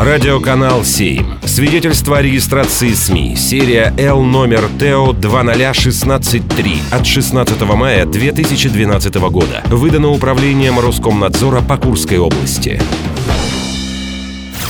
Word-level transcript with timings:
Радиоканал 0.00 0.84
7. 0.84 1.40
Свидетельство 1.44 2.18
о 2.18 2.22
регистрации 2.22 2.90
СМИ. 2.90 3.34
Серия 3.34 3.92
Л 3.98 4.22
номер 4.22 4.68
ТО 4.78 5.12
20163 5.12 6.82
от 6.92 7.04
16 7.04 7.60
мая 7.62 8.06
2012 8.06 9.14
года. 9.16 9.60
Выдано 9.66 10.10
управлением 10.10 10.78
Роскомнадзора 10.78 11.62
по 11.62 11.76
Курской 11.78 12.18
области. 12.18 12.80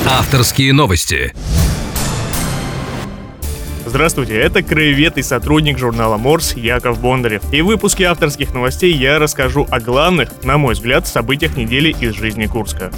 Авторские 0.06 0.72
новости. 0.72 1.34
Здравствуйте, 3.84 4.34
это 4.34 4.62
краевед 4.62 5.18
и 5.18 5.22
сотрудник 5.22 5.78
журнала 5.78 6.16
Морс 6.16 6.56
Яков 6.56 7.02
Бондарев. 7.02 7.42
И 7.52 7.60
в 7.60 7.66
выпуске 7.66 8.04
авторских 8.04 8.54
новостей 8.54 8.94
я 8.94 9.18
расскажу 9.18 9.66
о 9.70 9.78
главных, 9.78 10.30
на 10.42 10.56
мой 10.56 10.72
взгляд, 10.72 11.06
событиях 11.06 11.54
недели 11.54 11.94
из 12.00 12.14
жизни 12.14 12.46
Курска. 12.46 12.90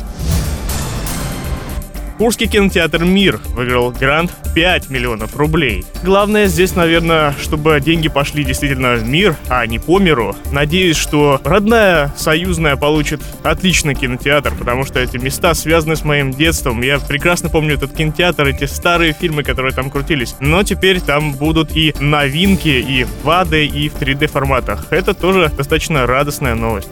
Курский 2.21 2.48
кинотеатр 2.48 3.02
«Мир» 3.02 3.41
выиграл 3.55 3.92
грант 3.92 4.30
5 4.55 4.91
миллионов 4.91 5.34
рублей. 5.37 5.87
Главное 6.05 6.48
здесь, 6.48 6.77
наверное, 6.77 7.34
чтобы 7.41 7.80
деньги 7.80 8.11
пошли 8.11 8.45
действительно 8.45 8.97
в 8.97 9.09
мир, 9.09 9.37
а 9.48 9.65
не 9.65 9.78
по 9.78 9.98
миру. 9.98 10.37
Надеюсь, 10.52 10.98
что 10.98 11.41
родная 11.45 12.12
союзная 12.19 12.77
получит 12.77 13.23
отличный 13.42 13.95
кинотеатр, 13.95 14.52
потому 14.55 14.84
что 14.84 15.01
эти 15.01 15.16
места 15.16 15.55
связаны 15.55 15.97
с 15.97 16.05
моим 16.05 16.30
детством. 16.30 16.83
Я 16.83 16.98
прекрасно 16.98 17.48
помню 17.48 17.77
этот 17.77 17.97
кинотеатр, 17.97 18.48
эти 18.48 18.64
старые 18.64 19.14
фильмы, 19.14 19.42
которые 19.42 19.73
там 19.73 19.89
крутились. 19.89 20.37
Но 20.41 20.62
теперь 20.62 21.00
там 21.00 21.33
будут 21.33 21.75
и 21.75 21.95
новинки, 22.00 22.69
и 22.69 23.05
в 23.05 23.27
2D, 23.27 23.64
и 23.64 23.89
в 23.89 23.95
3D 23.95 24.27
форматах. 24.27 24.89
Это 24.91 25.14
тоже 25.14 25.50
достаточно 25.56 26.06
радостная 26.06 26.55
новость 26.55 26.91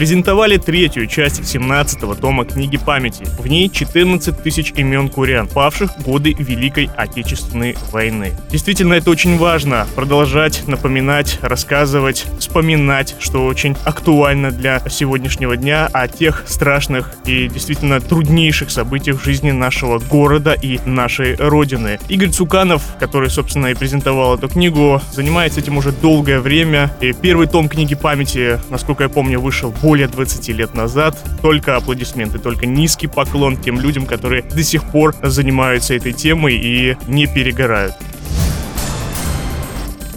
презентовали 0.00 0.56
третью 0.56 1.06
часть 1.06 1.40
17-го 1.40 2.14
тома 2.14 2.46
книги 2.46 2.78
памяти. 2.78 3.26
В 3.38 3.46
ней 3.46 3.68
14 3.68 4.42
тысяч 4.42 4.72
имен 4.74 5.10
курян, 5.10 5.46
павших 5.46 5.90
в 5.98 6.02
годы 6.04 6.34
Великой 6.38 6.88
Отечественной 6.96 7.76
войны. 7.92 8.32
Действительно, 8.48 8.94
это 8.94 9.10
очень 9.10 9.36
важно. 9.36 9.86
Продолжать 9.94 10.66
напоминать, 10.66 11.38
рассказывать, 11.42 12.24
вспоминать, 12.38 13.14
что 13.18 13.44
очень 13.44 13.76
актуально 13.84 14.50
для 14.50 14.80
сегодняшнего 14.88 15.54
дня 15.58 15.90
о 15.92 16.08
тех 16.08 16.44
страшных 16.46 17.12
и 17.26 17.48
действительно 17.48 18.00
труднейших 18.00 18.70
событиях 18.70 19.20
в 19.20 19.24
жизни 19.26 19.50
нашего 19.50 19.98
города 19.98 20.54
и 20.54 20.78
нашей 20.86 21.34
родины. 21.34 21.98
Игорь 22.08 22.30
Цуканов, 22.30 22.82
который, 22.98 23.28
собственно, 23.28 23.66
и 23.66 23.74
презентовал 23.74 24.38
эту 24.38 24.48
книгу, 24.48 25.02
занимается 25.12 25.60
этим 25.60 25.76
уже 25.76 25.92
долгое 25.92 26.40
время. 26.40 26.90
И 27.02 27.12
первый 27.12 27.48
том 27.48 27.68
книги 27.68 27.94
памяти, 27.94 28.58
насколько 28.70 29.02
я 29.02 29.10
помню, 29.10 29.38
вышел 29.38 29.74
более 29.90 30.06
20 30.06 30.48
лет 30.50 30.72
назад. 30.72 31.18
Только 31.42 31.74
аплодисменты, 31.74 32.38
только 32.38 32.64
низкий 32.64 33.08
поклон 33.08 33.56
тем 33.56 33.80
людям, 33.80 34.06
которые 34.06 34.42
до 34.42 34.62
сих 34.62 34.84
пор 34.84 35.16
занимаются 35.20 35.94
этой 35.94 36.12
темой 36.12 36.54
и 36.54 36.96
не 37.08 37.26
перегорают. 37.26 37.94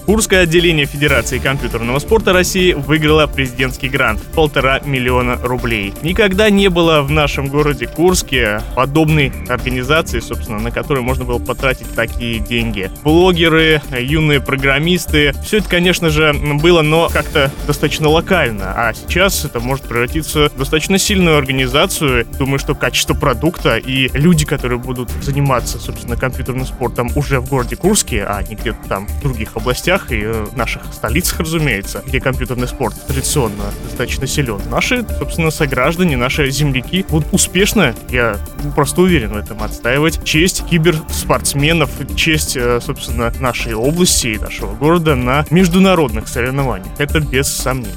Курское 0.06 0.42
отделение 0.42 0.86
Федерации 0.86 1.38
компьютерного 1.38 1.98
спорта 2.00 2.34
России 2.34 2.74
выиграло 2.74 3.26
президентский 3.26 3.88
грант 3.88 4.20
в 4.20 4.36
полтора 4.36 4.82
миллиона 4.82 5.38
рублей. 5.42 5.94
Никогда 6.02 6.50
не 6.50 6.70
было 6.70 7.02
в 7.02 7.10
нашем 7.10 7.48
городе 7.48 7.88
Курске 7.88 8.62
подобной 8.76 9.32
организации, 9.48 10.20
собственно, 10.20 10.60
на 10.60 10.72
которую 10.72 11.06
можно 11.06 11.24
было 11.24 11.40
потратить 11.40 11.88
такие 11.96 12.40
деньги. 12.40 12.92
Блогеры, 13.04 13.82
юные 13.98 14.42
программисты, 14.42 15.34
все 15.42 15.60
это, 15.60 15.70
конечно 15.70 16.10
же, 16.10 16.34
было, 16.34 16.82
но 16.82 17.08
как-то 17.08 17.50
достаточно 17.66 18.10
локально. 18.10 18.74
А 18.76 18.94
сейчас 18.94 19.46
это 19.46 19.62
может 19.62 19.86
превратиться 19.86 20.50
в 20.50 20.58
достаточно 20.58 20.98
сильную 20.98 21.38
организацию. 21.38 22.26
Думаю, 22.38 22.60
что 22.60 22.76
качество 22.76 23.14
продукта 23.14 23.78
и 23.78 24.10
люди, 24.14 24.46
которые 24.46 24.80
будут 24.80 25.10
заниматься, 25.22 25.80
собственно, 25.80 26.18
компьютерным 26.18 26.66
спортом 26.66 27.10
уже 27.16 27.40
в 27.40 27.48
городе 27.48 27.78
Курске, 27.78 28.26
а 28.28 28.44
не 28.44 28.56
где-то 28.56 28.80
там 28.90 29.08
в 29.08 29.22
других 29.22 29.56
областях, 29.56 29.93
областях 29.94 30.12
и 30.12 30.22
э, 30.24 30.46
наших 30.56 30.82
столицах, 30.92 31.40
разумеется, 31.42 32.04
где 32.06 32.20
компьютерный 32.20 32.68
спорт 32.68 32.96
традиционно 33.08 33.66
достаточно 33.84 34.28
силен. 34.28 34.60
Наши, 34.70 35.06
собственно, 35.18 35.52
сограждане, 35.52 36.18
наши 36.18 36.50
земляки 36.50 37.06
будут 37.10 37.28
успешно, 37.34 37.96
я 38.10 38.38
просто 38.76 39.02
уверен 39.02 39.34
в 39.34 39.38
этом, 39.38 39.62
отстаивать 39.64 40.24
честь 40.24 40.66
киберспортсменов, 40.68 41.90
честь, 42.16 42.58
э, 42.58 42.80
собственно, 42.82 43.32
нашей 43.40 43.74
области 43.74 44.28
и 44.28 44.38
нашего 44.38 44.74
города 44.74 45.16
на 45.16 45.46
международных 45.50 46.28
соревнованиях. 46.28 46.94
Это 46.98 47.20
без 47.20 47.48
сомнений. 47.48 47.94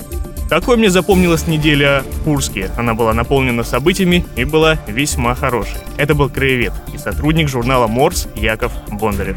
Такой 0.49 0.77
мне 0.77 0.91
запомнилась 0.91 1.49
неделя 1.49 2.05
в 2.05 2.23
Курске. 2.23 2.71
Она 2.77 2.95
была 2.95 3.13
наполнена 3.13 3.65
событиями 3.65 4.25
и 4.37 4.45
была 4.45 4.78
весьма 4.87 5.34
хорошей. 5.34 5.78
Это 5.97 6.15
был 6.15 6.31
краевед 6.31 6.73
и 6.95 6.99
сотрудник 6.99 7.49
журнала 7.49 7.89
Морс 7.89 8.28
Яков 8.37 8.73
Бондарев. 8.93 9.37